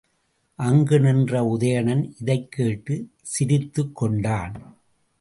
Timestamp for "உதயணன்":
1.43-2.11